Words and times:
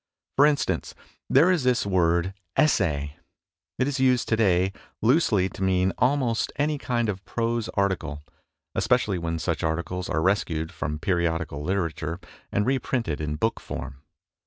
For 0.35 0.47
instance, 0.47 0.95
there 1.29 1.51
is 1.51 1.63
this 1.63 1.85
word" 1.85 2.33
essay." 2.65 3.17
It 3.77 3.87
is 3.87 3.99
used 3.99 4.27
to 4.29 4.35
day 4.35 4.73
loosely 5.03 5.47
to 5.49 5.61
mean 5.61 5.93
almost 5.99 6.51
any 6.55 6.79
10 6.79 6.85
MONOLOGUES 6.87 6.87
kind 6.87 7.09
of 7.09 7.23
prose 7.25 7.69
article, 7.75 8.23
especially 8.73 9.19
when 9.19 9.37
such 9.37 9.61
articles 9.63 10.09
are 10.09 10.23
rescued 10.23 10.71
from 10.71 10.97
periodical 10.97 11.61
litera 11.61 11.93
ture 11.93 12.19
and 12.51 12.65
reprinted 12.65 13.21
in 13.21 13.35
book 13.35 13.59
form. 13.59 13.97